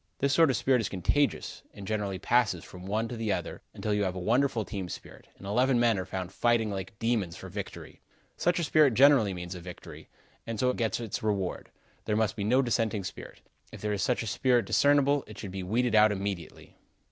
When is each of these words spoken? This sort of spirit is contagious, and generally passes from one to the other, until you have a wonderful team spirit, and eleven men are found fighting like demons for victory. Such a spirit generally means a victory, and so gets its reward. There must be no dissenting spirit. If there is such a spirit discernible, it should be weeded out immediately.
This 0.17 0.33
sort 0.33 0.49
of 0.49 0.57
spirit 0.57 0.81
is 0.81 0.89
contagious, 0.89 1.61
and 1.75 1.85
generally 1.85 2.17
passes 2.17 2.63
from 2.63 2.87
one 2.87 3.07
to 3.07 3.15
the 3.15 3.31
other, 3.31 3.61
until 3.71 3.93
you 3.93 4.03
have 4.03 4.15
a 4.15 4.19
wonderful 4.19 4.65
team 4.65 4.89
spirit, 4.89 5.27
and 5.37 5.45
eleven 5.45 5.79
men 5.79 5.99
are 5.99 6.07
found 6.07 6.31
fighting 6.31 6.71
like 6.71 6.97
demons 6.97 7.35
for 7.37 7.49
victory. 7.49 8.01
Such 8.35 8.57
a 8.57 8.63
spirit 8.63 8.95
generally 8.95 9.31
means 9.35 9.53
a 9.53 9.59
victory, 9.59 10.09
and 10.47 10.59
so 10.59 10.73
gets 10.73 10.99
its 10.99 11.21
reward. 11.21 11.69
There 12.05 12.15
must 12.15 12.35
be 12.35 12.43
no 12.43 12.63
dissenting 12.63 13.03
spirit. 13.03 13.41
If 13.71 13.81
there 13.81 13.93
is 13.93 14.01
such 14.01 14.23
a 14.23 14.25
spirit 14.25 14.65
discernible, 14.65 15.23
it 15.27 15.37
should 15.37 15.51
be 15.51 15.61
weeded 15.61 15.93
out 15.93 16.11
immediately. 16.11 16.77